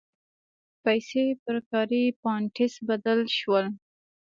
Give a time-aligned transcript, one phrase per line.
[0.83, 3.65] پیسې پر کاري پاینټس بدل شول.